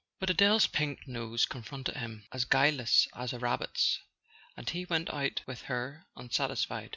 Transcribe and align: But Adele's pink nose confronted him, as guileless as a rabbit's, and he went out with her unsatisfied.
But 0.19 0.31
Adele's 0.31 0.65
pink 0.65 1.07
nose 1.07 1.45
confronted 1.45 1.95
him, 1.95 2.25
as 2.31 2.43
guileless 2.43 3.07
as 3.13 3.33
a 3.33 3.37
rabbit's, 3.39 3.99
and 4.57 4.67
he 4.67 4.83
went 4.83 5.13
out 5.13 5.43
with 5.45 5.61
her 5.69 6.07
unsatisfied. 6.17 6.89